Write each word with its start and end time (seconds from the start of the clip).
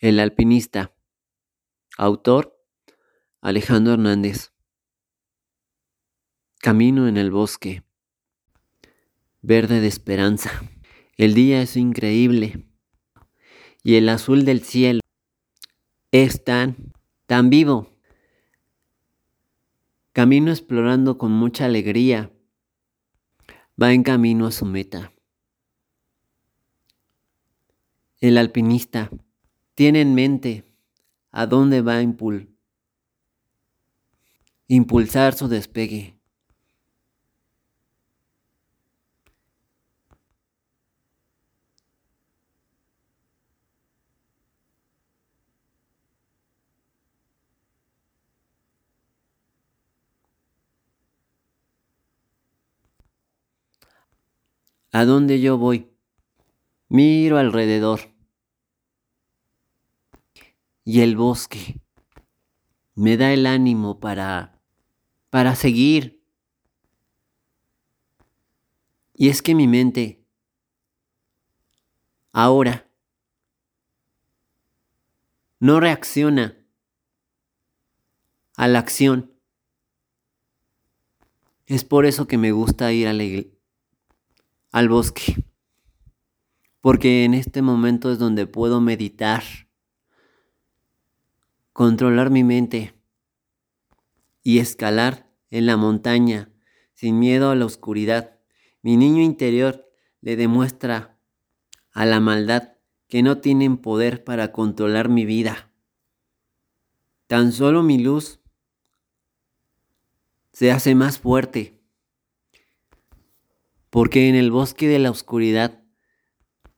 El 0.00 0.18
alpinista. 0.18 0.94
Autor 1.96 2.58
Alejandro 3.40 3.94
Hernández. 3.94 4.52
Camino 6.58 7.08
en 7.08 7.16
el 7.16 7.30
bosque. 7.30 7.84
Verde 9.42 9.80
de 9.80 9.86
esperanza. 9.86 10.50
El 11.16 11.34
día 11.34 11.62
es 11.62 11.76
increíble 11.76 12.66
y 13.82 13.96
el 13.96 14.08
azul 14.08 14.44
del 14.44 14.62
cielo 14.62 15.00
es 16.10 16.42
tan, 16.44 16.92
tan 17.26 17.50
vivo. 17.50 17.90
Camino 20.12 20.50
explorando 20.50 21.18
con 21.18 21.32
mucha 21.32 21.66
alegría. 21.66 22.32
Va 23.80 23.92
en 23.92 24.02
camino 24.02 24.46
a 24.46 24.52
su 24.52 24.64
meta. 24.66 25.12
El 28.20 28.38
alpinista 28.38 29.10
tiene 29.82 30.00
en 30.00 30.14
mente 30.14 30.64
a 31.32 31.46
dónde 31.46 31.82
va 31.82 31.96
a 31.96 32.02
impulsar 34.68 35.34
su 35.34 35.48
despegue. 35.48 36.16
¿A 54.92 55.04
dónde 55.04 55.40
yo 55.40 55.58
voy? 55.58 55.90
Miro 56.88 57.36
alrededor 57.36 58.11
y 60.84 61.00
el 61.00 61.16
bosque. 61.16 61.80
Me 62.94 63.16
da 63.16 63.32
el 63.32 63.46
ánimo 63.46 64.00
para, 64.00 64.60
para 65.30 65.54
seguir. 65.54 66.22
Y 69.14 69.28
es 69.28 69.42
que 69.42 69.54
mi 69.54 69.68
mente 69.68 70.24
ahora 72.32 72.88
no 75.58 75.80
reacciona 75.80 76.58
a 78.56 78.68
la 78.68 78.80
acción. 78.80 79.32
Es 81.66 81.84
por 81.84 82.04
eso 82.04 82.26
que 82.26 82.36
me 82.36 82.52
gusta 82.52 82.92
ir 82.92 83.06
al, 83.06 83.52
al 84.72 84.88
bosque. 84.88 85.44
Porque 86.80 87.24
en 87.24 87.34
este 87.34 87.62
momento 87.62 88.10
es 88.10 88.18
donde 88.18 88.46
puedo 88.46 88.80
meditar 88.80 89.44
controlar 91.72 92.30
mi 92.30 92.44
mente 92.44 92.94
y 94.42 94.58
escalar 94.58 95.30
en 95.50 95.66
la 95.66 95.76
montaña 95.76 96.50
sin 96.94 97.18
miedo 97.18 97.50
a 97.50 97.54
la 97.54 97.64
oscuridad. 97.64 98.38
Mi 98.82 98.96
niño 98.96 99.22
interior 99.22 99.88
le 100.20 100.36
demuestra 100.36 101.18
a 101.92 102.06
la 102.06 102.20
maldad 102.20 102.74
que 103.08 103.22
no 103.22 103.38
tienen 103.38 103.76
poder 103.76 104.24
para 104.24 104.52
controlar 104.52 105.08
mi 105.08 105.24
vida. 105.24 105.70
Tan 107.26 107.52
solo 107.52 107.82
mi 107.82 107.98
luz 107.98 108.40
se 110.52 110.70
hace 110.70 110.94
más 110.94 111.18
fuerte, 111.18 111.80
porque 113.90 114.28
en 114.28 114.34
el 114.34 114.50
bosque 114.50 114.88
de 114.88 114.98
la 114.98 115.10
oscuridad 115.10 115.82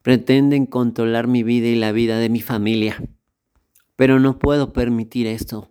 pretenden 0.02 0.66
controlar 0.66 1.26
mi 1.26 1.42
vida 1.42 1.66
y 1.68 1.74
la 1.74 1.92
vida 1.92 2.18
de 2.18 2.28
mi 2.28 2.40
familia. 2.40 3.02
Pero 3.96 4.18
no 4.20 4.38
puedo 4.38 4.72
permitir 4.72 5.26
esto. 5.26 5.70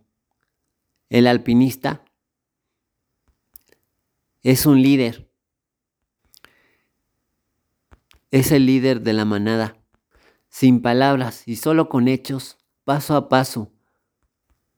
El 1.10 1.28
alpinista 1.28 2.04
es 4.42 4.66
un 4.66 4.81
líder. 4.81 5.30
Es 8.31 8.52
el 8.52 8.66
líder 8.66 9.02
de 9.02 9.14
la 9.14 9.25
manada, 9.25 9.78
sin 10.50 10.81
palabras 10.81 11.47
y 11.47 11.56
solo 11.56 11.88
con 11.88 12.08
hechos, 12.08 12.58
paso 12.84 13.16
a 13.16 13.30
paso, 13.30 13.72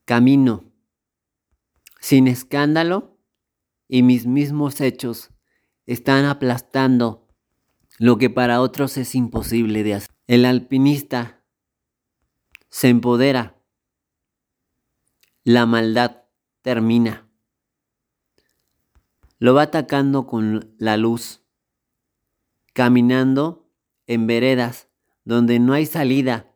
camino, 0.04 0.72
sin 2.00 2.28
escándalo 2.28 3.18
y 3.88 4.02
mis 4.02 4.26
mismos 4.26 4.80
hechos 4.80 5.30
están 5.86 6.24
aplastando 6.26 7.26
lo 7.98 8.18
que 8.18 8.28
para 8.28 8.60
otros 8.60 8.96
es 8.98 9.14
imposible 9.14 9.82
de 9.82 9.94
hacer. 9.94 10.10
El 10.26 10.44
alpinista 10.44 11.35
se 12.68 12.88
empodera. 12.88 13.60
La 15.44 15.66
maldad 15.66 16.24
termina. 16.62 17.28
Lo 19.38 19.54
va 19.54 19.62
atacando 19.62 20.26
con 20.26 20.74
la 20.78 20.96
luz, 20.96 21.42
caminando 22.72 23.70
en 24.06 24.26
veredas 24.26 24.88
donde 25.24 25.58
no 25.58 25.72
hay 25.72 25.86
salida. 25.86 26.52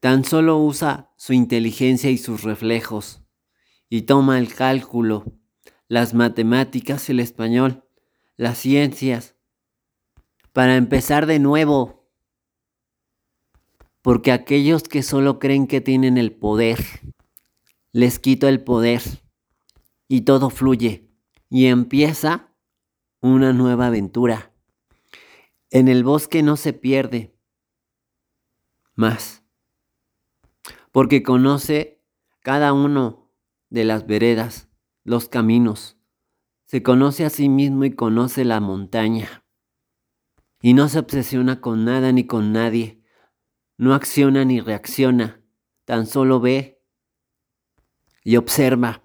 Tan 0.00 0.24
solo 0.24 0.58
usa 0.58 1.12
su 1.16 1.32
inteligencia 1.32 2.10
y 2.10 2.18
sus 2.18 2.42
reflejos 2.42 3.22
y 3.88 4.02
toma 4.02 4.38
el 4.38 4.52
cálculo, 4.52 5.24
las 5.86 6.14
matemáticas, 6.14 7.08
el 7.10 7.20
español, 7.20 7.84
las 8.36 8.58
ciencias, 8.58 9.36
para 10.52 10.76
empezar 10.76 11.26
de 11.26 11.38
nuevo 11.38 12.01
porque 14.02 14.32
aquellos 14.32 14.82
que 14.82 15.02
solo 15.02 15.38
creen 15.38 15.68
que 15.68 15.80
tienen 15.80 16.18
el 16.18 16.32
poder, 16.32 16.84
les 17.92 18.18
quito 18.18 18.48
el 18.48 18.62
poder 18.62 19.02
y 20.08 20.22
todo 20.22 20.50
fluye 20.50 21.08
y 21.48 21.66
empieza 21.66 22.52
una 23.20 23.52
nueva 23.52 23.86
aventura. 23.86 24.52
En 25.70 25.88
el 25.88 26.02
bosque 26.02 26.42
no 26.42 26.56
se 26.56 26.72
pierde 26.72 27.38
más, 28.94 29.44
porque 30.90 31.22
conoce 31.22 32.02
cada 32.40 32.72
uno 32.72 33.30
de 33.70 33.84
las 33.84 34.06
veredas, 34.06 34.68
los 35.04 35.28
caminos, 35.28 35.96
se 36.66 36.82
conoce 36.82 37.24
a 37.24 37.30
sí 37.30 37.48
mismo 37.48 37.84
y 37.84 37.92
conoce 37.92 38.44
la 38.44 38.60
montaña, 38.60 39.44
y 40.60 40.74
no 40.74 40.88
se 40.88 40.98
obsesiona 40.98 41.60
con 41.60 41.84
nada 41.84 42.12
ni 42.12 42.26
con 42.26 42.52
nadie 42.52 43.01
no 43.82 43.94
acciona 43.94 44.44
ni 44.44 44.60
reacciona, 44.60 45.42
tan 45.86 46.06
solo 46.06 46.38
ve 46.38 46.80
y 48.22 48.36
observa 48.36 49.02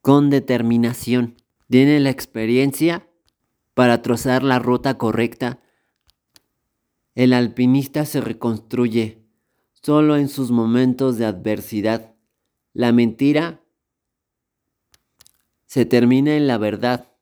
con 0.00 0.30
determinación. 0.30 1.36
Tiene 1.70 2.00
la 2.00 2.10
experiencia 2.10 3.08
para 3.74 4.02
trazar 4.02 4.42
la 4.42 4.58
ruta 4.58 4.98
correcta. 4.98 5.60
El 7.14 7.32
alpinista 7.32 8.04
se 8.04 8.20
reconstruye 8.20 9.28
solo 9.74 10.16
en 10.16 10.28
sus 10.28 10.50
momentos 10.50 11.16
de 11.16 11.26
adversidad. 11.26 12.16
La 12.72 12.90
mentira 12.90 13.62
se 15.66 15.84
termina 15.84 16.34
en 16.34 16.48
la 16.48 16.58
verdad. 16.58 17.12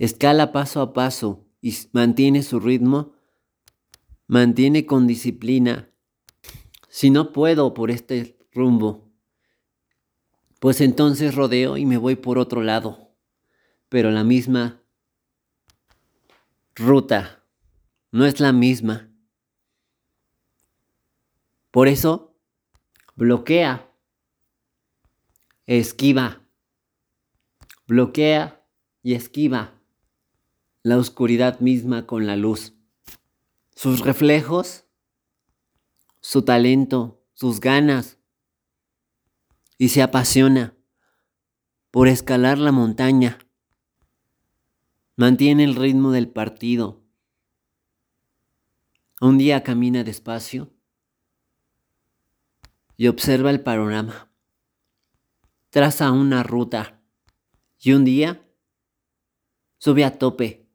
Escala 0.00 0.50
paso 0.50 0.80
a 0.80 0.92
paso 0.92 1.46
y 1.60 1.72
mantiene 1.92 2.42
su 2.42 2.58
ritmo 2.58 3.12
mantiene 4.28 4.84
con 4.84 5.06
disciplina. 5.06 5.90
Si 6.88 7.10
no 7.10 7.32
puedo 7.32 7.74
por 7.74 7.90
este 7.90 8.38
rumbo, 8.52 9.10
pues 10.60 10.80
entonces 10.80 11.34
rodeo 11.34 11.76
y 11.76 11.86
me 11.86 11.96
voy 11.96 12.16
por 12.16 12.38
otro 12.38 12.62
lado, 12.62 13.10
pero 13.88 14.10
la 14.10 14.24
misma 14.24 14.82
ruta 16.74 17.42
no 18.12 18.26
es 18.26 18.38
la 18.38 18.52
misma. 18.52 19.10
Por 21.70 21.88
eso, 21.88 22.36
bloquea, 23.16 23.90
esquiva, 25.66 26.42
bloquea 27.86 28.62
y 29.02 29.14
esquiva 29.14 29.72
la 30.82 30.98
oscuridad 30.98 31.60
misma 31.60 32.06
con 32.06 32.26
la 32.26 32.36
luz 32.36 32.77
sus 33.78 34.00
reflejos, 34.00 34.86
su 36.20 36.42
talento, 36.42 37.24
sus 37.32 37.60
ganas, 37.60 38.18
y 39.76 39.90
se 39.90 40.02
apasiona 40.02 40.76
por 41.92 42.08
escalar 42.08 42.58
la 42.58 42.72
montaña. 42.72 43.38
Mantiene 45.14 45.62
el 45.62 45.76
ritmo 45.76 46.10
del 46.10 46.28
partido. 46.28 47.04
Un 49.20 49.38
día 49.38 49.62
camina 49.62 50.02
despacio 50.02 50.72
y 52.96 53.06
observa 53.06 53.50
el 53.50 53.60
panorama. 53.60 54.28
Traza 55.70 56.10
una 56.10 56.42
ruta 56.42 57.00
y 57.78 57.92
un 57.92 58.04
día 58.04 58.44
sube 59.76 60.04
a 60.04 60.18
tope. 60.18 60.68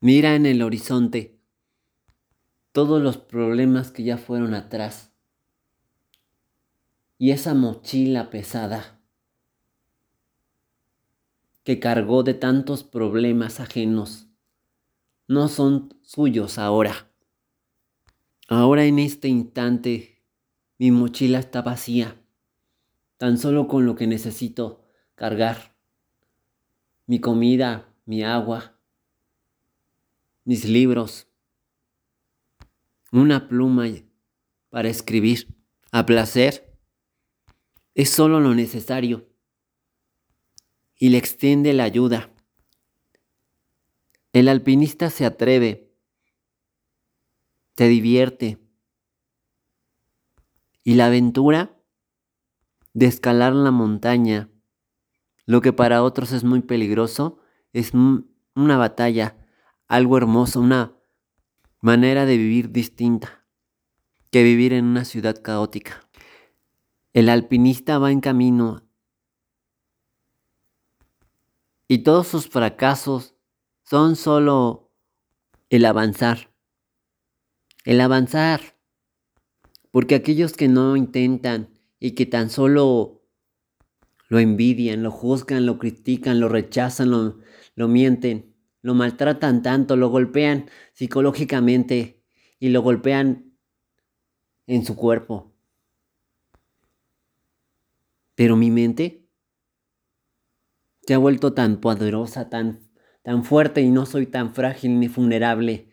Mira 0.00 0.34
en 0.34 0.44
el 0.44 0.60
horizonte 0.60 1.35
todos 2.76 3.00
los 3.00 3.16
problemas 3.16 3.90
que 3.90 4.02
ya 4.04 4.18
fueron 4.18 4.52
atrás. 4.52 5.10
Y 7.16 7.30
esa 7.30 7.54
mochila 7.54 8.28
pesada 8.28 9.00
que 11.64 11.80
cargó 11.80 12.22
de 12.22 12.34
tantos 12.34 12.84
problemas 12.84 13.60
ajenos 13.60 14.26
no 15.26 15.48
son 15.48 15.98
suyos 16.02 16.58
ahora. 16.58 17.10
Ahora 18.46 18.84
en 18.84 18.98
este 18.98 19.28
instante 19.28 20.22
mi 20.76 20.90
mochila 20.90 21.38
está 21.38 21.62
vacía, 21.62 22.22
tan 23.16 23.38
solo 23.38 23.68
con 23.68 23.86
lo 23.86 23.96
que 23.96 24.06
necesito 24.06 24.84
cargar. 25.14 25.74
Mi 27.06 27.20
comida, 27.20 27.88
mi 28.04 28.22
agua, 28.22 28.78
mis 30.44 30.66
libros, 30.66 31.26
una 33.12 33.48
pluma 33.48 33.86
para 34.70 34.88
escribir, 34.88 35.56
a 35.90 36.04
placer. 36.06 36.78
Es 37.94 38.10
solo 38.10 38.40
lo 38.40 38.54
necesario 38.54 39.26
y 40.98 41.10
le 41.10 41.18
extiende 41.18 41.72
la 41.72 41.84
ayuda. 41.84 42.30
El 44.32 44.48
alpinista 44.48 45.10
se 45.10 45.24
atreve, 45.24 45.94
te 47.74 47.88
divierte. 47.88 48.58
Y 50.84 50.94
la 50.94 51.06
aventura 51.06 51.76
de 52.92 53.06
escalar 53.06 53.54
la 53.54 53.70
montaña, 53.70 54.50
lo 55.44 55.60
que 55.60 55.72
para 55.72 56.02
otros 56.02 56.32
es 56.32 56.44
muy 56.44 56.60
peligroso, 56.60 57.38
es 57.72 57.92
una 57.92 58.76
batalla, 58.76 59.36
algo 59.88 60.16
hermoso, 60.16 60.60
una 60.60 60.95
manera 61.86 62.26
de 62.26 62.36
vivir 62.36 62.72
distinta 62.72 63.46
que 64.32 64.42
vivir 64.42 64.72
en 64.72 64.86
una 64.86 65.04
ciudad 65.04 65.40
caótica. 65.40 66.08
El 67.12 67.28
alpinista 67.28 68.00
va 68.00 68.10
en 68.10 68.20
camino 68.20 68.82
y 71.86 71.98
todos 71.98 72.26
sus 72.26 72.48
fracasos 72.48 73.36
son 73.84 74.16
solo 74.16 74.90
el 75.70 75.84
avanzar. 75.84 76.52
El 77.84 78.00
avanzar. 78.00 78.76
Porque 79.92 80.16
aquellos 80.16 80.54
que 80.54 80.66
no 80.66 80.96
intentan 80.96 81.78
y 82.00 82.16
que 82.16 82.26
tan 82.26 82.50
solo 82.50 83.22
lo 84.28 84.40
envidian, 84.40 85.04
lo 85.04 85.12
juzgan, 85.12 85.66
lo 85.66 85.78
critican, 85.78 86.40
lo 86.40 86.48
rechazan, 86.48 87.12
lo, 87.12 87.38
lo 87.76 87.86
mienten, 87.86 88.55
lo 88.86 88.94
maltratan 88.94 89.64
tanto, 89.64 89.96
lo 89.96 90.10
golpean 90.10 90.70
psicológicamente 90.92 92.22
y 92.60 92.68
lo 92.68 92.82
golpean 92.82 93.52
en 94.68 94.84
su 94.84 94.94
cuerpo. 94.94 95.52
Pero 98.36 98.54
mi 98.54 98.70
mente 98.70 99.26
se 101.04 101.14
ha 101.14 101.18
vuelto 101.18 101.52
tan 101.52 101.80
poderosa, 101.80 102.48
tan 102.48 102.88
tan 103.22 103.42
fuerte 103.42 103.80
y 103.80 103.90
no 103.90 104.06
soy 104.06 104.26
tan 104.26 104.54
frágil 104.54 105.00
ni 105.00 105.08
vulnerable. 105.08 105.90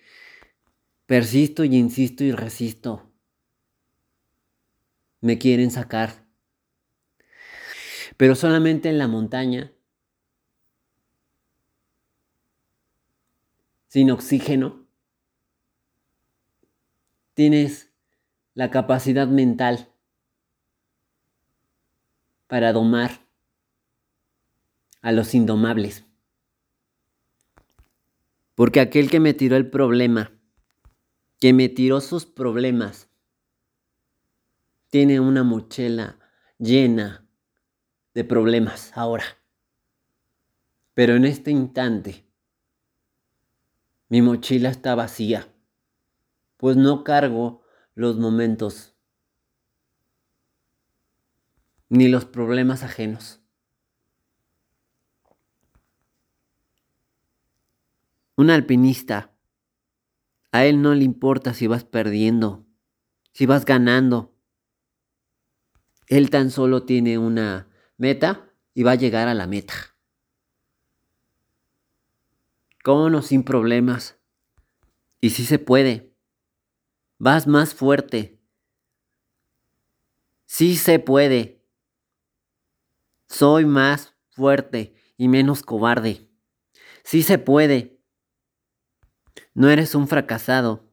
Persisto 1.07 1.63
y 1.63 1.75
insisto 1.75 2.24
y 2.24 2.31
resisto. 2.31 3.12
Me 5.19 5.40
quieren 5.40 5.72
sacar. 5.72 6.28
Pero 8.18 8.36
solamente 8.36 8.88
en 8.90 9.00
la 9.00 9.07
montaña, 9.07 9.73
sin 13.94 14.10
oxígeno, 14.10 14.88
tienes 17.36 17.94
la 18.56 18.72
capacidad 18.72 19.28
mental 19.28 19.88
para 22.48 22.74
domar 22.74 23.19
a 25.04 25.12
los 25.12 25.36
indomables. 25.36 26.07
Porque 28.56 28.80
aquel 28.80 29.12
que 29.12 29.19
me 29.19 29.36
tiró 29.36 29.57
el 29.57 29.69
problema, 29.69 30.31
que 31.40 31.54
me 31.54 31.69
tiró 31.69 32.01
sus 32.01 32.25
problemas, 32.25 33.12
tiene 34.90 35.19
una 35.19 35.44
mochila 35.44 36.18
llena 36.57 37.28
de 38.16 38.24
problemas 38.24 38.92
ahora. 38.98 39.25
Pero 40.95 41.16
en 41.16 41.25
este 41.25 41.51
instante, 41.51 42.25
mi 44.10 44.22
mochila 44.22 44.70
está 44.70 44.96
vacía, 44.96 45.54
pues 46.58 46.78
no 46.78 47.04
cargo 47.04 47.64
los 47.96 48.18
momentos 48.18 48.94
ni 51.90 52.08
los 52.08 52.26
problemas 52.26 52.82
ajenos. 52.82 53.40
Un 58.36 58.50
alpinista, 58.50 59.32
a 60.52 60.66
él 60.66 60.82
no 60.82 60.96
le 60.96 61.04
importa 61.04 61.54
si 61.54 61.68
vas 61.68 61.84
perdiendo, 61.84 62.66
si 63.32 63.46
vas 63.46 63.66
ganando. 63.66 64.36
Él 66.08 66.32
tan 66.32 66.50
solo 66.50 66.84
tiene 66.84 67.20
una 67.20 67.68
meta 67.98 68.50
y 68.74 68.82
va 68.82 68.92
a 68.92 68.96
llegar 68.96 69.28
a 69.28 69.36
la 69.36 69.46
meta. 69.46 69.93
Con 72.83 73.15
o 73.15 73.21
sin 73.21 73.44
problemas. 73.44 74.19
Y 75.21 75.31
si 75.31 75.45
se 75.45 75.57
puede. 75.57 76.13
Vas 77.18 77.47
más 77.47 77.74
fuerte. 77.74 78.41
Sí 80.45 80.75
se 80.75 81.00
puede. 81.00 81.65
Soy 83.30 83.65
más 83.65 84.15
fuerte 84.31 84.94
y 85.18 85.30
menos 85.30 85.63
cobarde. 85.63 86.30
Sí 87.06 87.24
se 87.24 87.38
puede. 87.38 88.01
No 89.53 89.69
eres 89.69 89.95
un 89.95 90.09
fracasado. 90.09 90.91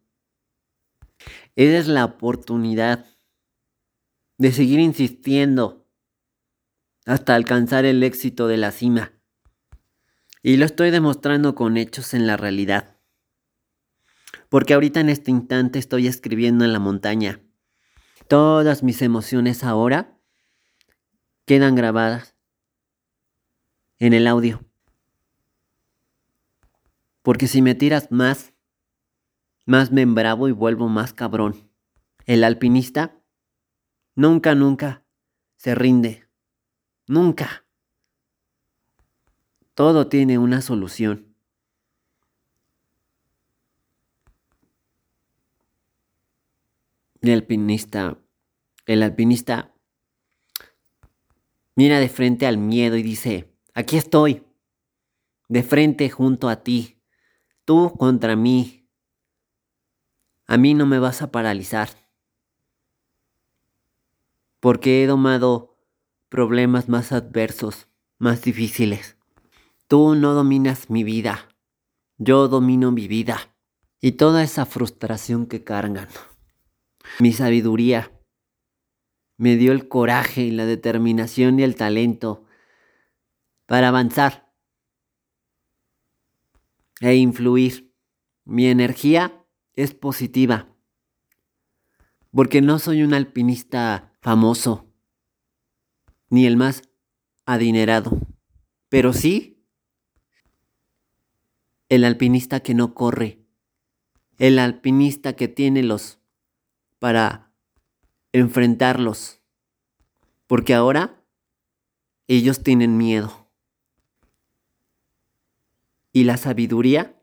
Eres 1.56 1.88
la 1.88 2.04
oportunidad 2.04 3.04
de 4.38 4.52
seguir 4.52 4.78
insistiendo 4.78 5.88
hasta 7.04 7.34
alcanzar 7.34 7.84
el 7.84 8.04
éxito 8.04 8.46
de 8.46 8.58
la 8.58 8.70
cima. 8.70 9.19
Y 10.42 10.56
lo 10.56 10.64
estoy 10.64 10.90
demostrando 10.90 11.54
con 11.54 11.76
hechos 11.76 12.14
en 12.14 12.26
la 12.26 12.36
realidad. 12.36 12.96
Porque 14.48 14.74
ahorita 14.74 15.00
en 15.00 15.10
este 15.10 15.30
instante 15.30 15.78
estoy 15.78 16.06
escribiendo 16.06 16.64
en 16.64 16.72
la 16.72 16.78
montaña. 16.78 17.40
Todas 18.26 18.82
mis 18.82 19.02
emociones 19.02 19.64
ahora 19.64 20.18
quedan 21.44 21.74
grabadas 21.74 22.36
en 23.98 24.14
el 24.14 24.26
audio. 24.26 24.64
Porque 27.22 27.46
si 27.46 27.60
me 27.60 27.74
tiras 27.74 28.10
más, 28.10 28.54
más 29.66 29.92
me 29.92 30.02
embravo 30.02 30.48
y 30.48 30.52
vuelvo 30.52 30.88
más 30.88 31.12
cabrón. 31.12 31.70
El 32.24 32.44
alpinista 32.44 33.20
nunca, 34.14 34.54
nunca 34.54 35.04
se 35.56 35.74
rinde. 35.74 36.26
Nunca. 37.06 37.66
Todo 39.80 40.08
tiene 40.08 40.36
una 40.36 40.60
solución. 40.60 41.34
El 47.22 47.30
alpinista, 47.30 48.18
el 48.84 49.02
alpinista 49.02 49.74
mira 51.76 51.98
de 51.98 52.10
frente 52.10 52.46
al 52.46 52.58
miedo 52.58 52.98
y 52.98 53.02
dice, 53.02 53.54
aquí 53.72 53.96
estoy, 53.96 54.44
de 55.48 55.62
frente 55.62 56.10
junto 56.10 56.50
a 56.50 56.62
ti 56.62 57.00
tú 57.64 57.94
contra 57.96 58.36
mí. 58.36 58.86
A 60.46 60.58
mí 60.58 60.74
no 60.74 60.84
me 60.84 60.98
vas 60.98 61.22
a 61.22 61.30
paralizar. 61.30 61.88
Porque 64.60 65.02
he 65.02 65.06
domado 65.06 65.78
problemas 66.28 66.90
más 66.90 67.12
adversos, 67.12 67.88
más 68.18 68.42
difíciles. 68.42 69.16
Tú 69.90 70.14
no 70.14 70.34
dominas 70.34 70.88
mi 70.88 71.02
vida. 71.02 71.48
Yo 72.16 72.46
domino 72.46 72.92
mi 72.92 73.08
vida. 73.08 73.56
Y 74.00 74.12
toda 74.12 74.44
esa 74.44 74.64
frustración 74.64 75.46
que 75.46 75.64
cargan. 75.64 76.06
Mi 77.18 77.32
sabiduría 77.32 78.16
me 79.36 79.56
dio 79.56 79.72
el 79.72 79.88
coraje 79.88 80.42
y 80.42 80.52
la 80.52 80.64
determinación 80.64 81.58
y 81.58 81.64
el 81.64 81.74
talento 81.74 82.44
para 83.66 83.88
avanzar 83.88 84.54
e 87.00 87.16
influir. 87.16 87.92
Mi 88.44 88.66
energía 88.66 89.44
es 89.74 89.92
positiva. 89.92 90.72
Porque 92.30 92.62
no 92.62 92.78
soy 92.78 93.02
un 93.02 93.12
alpinista 93.12 94.16
famoso, 94.20 94.94
ni 96.28 96.46
el 96.46 96.56
más 96.56 96.82
adinerado, 97.44 98.20
pero 98.88 99.12
sí 99.12 99.49
el 101.90 102.04
alpinista 102.04 102.60
que 102.60 102.72
no 102.72 102.94
corre 102.94 103.40
el 104.40 104.58
alpinista 104.58 105.34
que 105.36 105.48
tiene 105.48 105.82
los 105.82 106.18
para 106.98 107.52
enfrentarlos. 108.32 109.42
Porque 110.46 110.72
ahora 110.74 111.22
ellos 112.26 112.62
tienen 112.62 112.96
miedo. 112.96 113.50
Y 116.12 116.24
la 116.24 116.38
sabiduría 116.38 117.22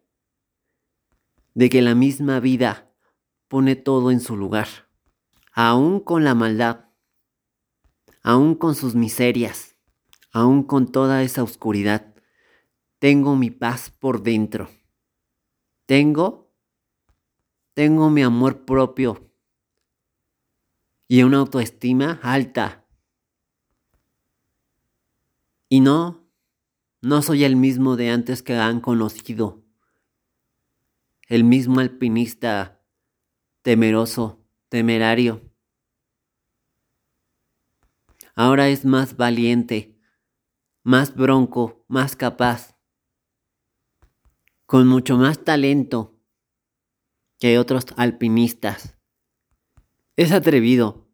de 1.56 1.70
que 1.70 1.82
la 1.82 1.96
misma 1.96 2.40
vida 2.40 2.94
pone 3.48 3.76
todo 3.76 4.12
en 4.12 4.20
su 4.20 4.38
lugar, 4.38 4.68
aún 5.52 6.00
con 6.00 6.24
la 6.24 6.36
maldad, 6.36 6.86
aún 8.22 8.54
con 8.54 8.76
sus 8.76 8.94
miserias, 8.94 9.76
aún 10.32 10.62
con 10.62 10.92
toda 10.92 11.24
esa 11.24 11.42
oscuridad, 11.42 12.14
tengo 13.00 13.36
mi 13.36 13.52
paz 13.52 13.90
por 13.90 14.24
dentro. 14.24 14.70
Tengo, 15.86 16.54
tengo 17.74 18.10
mi 18.10 18.24
amor 18.24 18.66
propio 18.66 19.32
y 21.08 21.24
una 21.24 21.38
autoestima 21.38 22.20
alta. 22.24 22.86
Y 25.70 25.80
no, 25.80 26.28
no 27.02 27.22
soy 27.22 27.44
el 27.44 27.56
mismo 27.56 27.96
de 27.96 28.10
antes 28.10 28.42
que 28.42 28.56
han 28.56 28.82
conocido. 28.82 29.64
El 31.28 31.44
mismo 31.44 31.80
alpinista 31.80 32.82
temeroso, 33.62 34.46
temerario. 34.70 35.42
Ahora 38.34 38.70
es 38.70 38.86
más 38.86 39.18
valiente, 39.18 40.00
más 40.84 41.14
bronco, 41.16 41.84
más 41.90 42.16
capaz, 42.16 42.77
con 44.68 44.86
mucho 44.86 45.18
más 45.18 45.46
talento 45.46 46.20
que 47.40 47.58
otros 47.58 47.86
alpinistas. 47.96 48.98
Es 50.18 50.34
atrevido. 50.34 51.08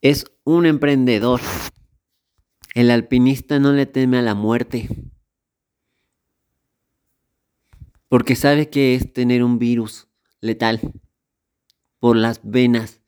Es 0.00 0.24
un 0.44 0.66
emprendedor. 0.66 1.40
El 2.74 2.92
alpinista 2.92 3.58
no 3.58 3.72
le 3.72 3.86
teme 3.86 4.18
a 4.18 4.22
la 4.22 4.34
muerte. 4.34 4.88
Porque 8.08 8.36
sabe 8.36 8.70
que 8.70 8.94
es 8.94 9.12
tener 9.12 9.42
un 9.42 9.58
virus 9.58 10.06
letal 10.40 10.80
por 11.98 12.16
las 12.16 12.40
venas 12.44 13.00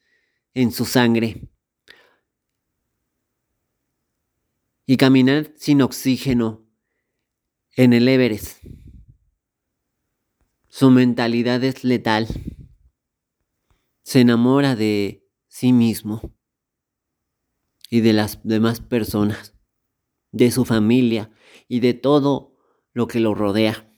en 0.54 0.72
su 0.72 0.86
sangre. 0.86 1.48
Y 4.86 4.96
caminar 4.96 5.52
sin 5.56 5.82
oxígeno 5.82 6.63
en 7.76 7.92
el 7.92 8.06
Everest. 8.06 8.64
Su 10.68 10.90
mentalidad 10.90 11.62
es 11.64 11.84
letal. 11.84 12.28
Se 14.02 14.20
enamora 14.20 14.76
de 14.76 15.26
sí 15.48 15.72
mismo 15.72 16.20
y 17.90 18.00
de 18.00 18.12
las 18.12 18.40
demás 18.44 18.80
personas, 18.80 19.54
de 20.30 20.50
su 20.50 20.64
familia 20.64 21.30
y 21.68 21.80
de 21.80 21.94
todo 21.94 22.56
lo 22.92 23.06
que 23.08 23.20
lo 23.20 23.34
rodea. 23.34 23.90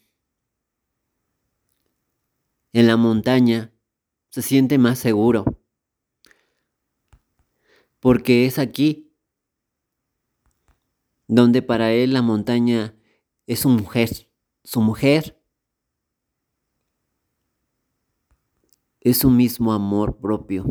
En 2.73 2.87
la 2.87 2.97
montaña 2.97 3.73
se 4.31 4.43
siente 4.43 4.79
más 4.79 4.99
seguro, 4.99 5.45
porque 8.01 8.47
es 8.47 8.59
aquí 8.59 9.15
donde 11.27 11.63
para 11.63 11.93
él 11.93 12.13
la 12.13 12.23
montaña 12.23 12.95
es 13.47 13.61
su 13.61 13.69
mujer, 13.69 14.29
su 14.65 14.81
mujer 14.81 15.41
es 19.01 19.19
su 19.19 19.31
mismo 19.31 19.73
amor 19.73 20.19
propio. 20.19 20.67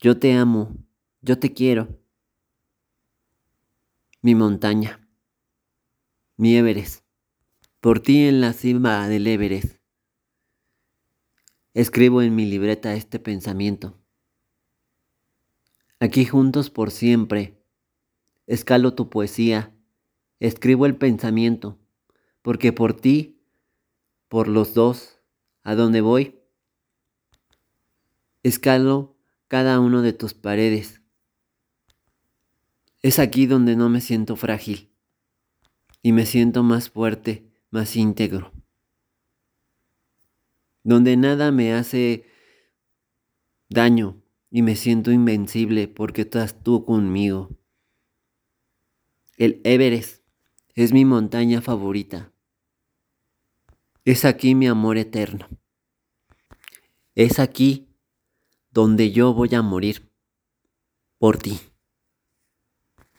Yo 0.00 0.18
te 0.18 0.32
amo, 0.32 0.76
yo 1.20 1.38
te 1.38 1.52
quiero. 1.52 2.00
Mi 4.22 4.34
montaña, 4.34 5.08
mi 6.36 6.56
Everest, 6.56 7.04
por 7.80 8.00
ti 8.00 8.24
en 8.24 8.40
la 8.40 8.52
cima 8.52 9.08
del 9.08 9.26
Everest. 9.26 9.80
Escribo 11.72 12.22
en 12.22 12.34
mi 12.34 12.44
libreta 12.44 12.94
este 12.94 13.20
pensamiento. 13.20 13.96
Aquí 16.00 16.24
juntos 16.24 16.70
por 16.70 16.90
siempre. 16.90 17.62
Escalo 18.46 18.94
tu 18.94 19.08
poesía. 19.10 19.76
Escribo 20.40 20.86
el 20.86 20.96
pensamiento. 20.96 21.78
Porque 22.42 22.72
por 22.72 22.94
ti, 22.94 23.40
por 24.28 24.48
los 24.48 24.74
dos, 24.74 25.20
a 25.62 25.74
donde 25.74 26.00
voy, 26.00 26.40
escalo 28.42 29.16
cada 29.48 29.78
uno 29.78 30.00
de 30.00 30.14
tus 30.14 30.32
paredes. 30.32 31.02
Es 33.02 33.18
aquí 33.18 33.46
donde 33.46 33.76
no 33.76 33.88
me 33.88 34.00
siento 34.00 34.36
frágil 34.36 34.90
y 36.02 36.12
me 36.12 36.24
siento 36.24 36.62
más 36.62 36.90
fuerte, 36.90 37.50
más 37.70 37.96
íntegro. 37.96 38.52
Donde 40.82 41.16
nada 41.16 41.50
me 41.50 41.74
hace 41.74 42.24
daño 43.68 44.22
y 44.50 44.62
me 44.62 44.76
siento 44.76 45.12
invencible 45.12 45.88
porque 45.88 46.22
estás 46.22 46.62
tú 46.62 46.84
conmigo. 46.84 47.50
El 49.36 49.60
Everest 49.64 50.19
es 50.74 50.92
mi 50.92 51.04
montaña 51.04 51.60
favorita. 51.60 52.32
Es 54.04 54.24
aquí 54.24 54.54
mi 54.54 54.66
amor 54.66 54.98
eterno. 54.98 55.48
Es 57.14 57.38
aquí 57.38 57.88
donde 58.70 59.12
yo 59.12 59.34
voy 59.34 59.54
a 59.54 59.62
morir 59.62 60.10
por 61.18 61.38
ti. 61.38 61.60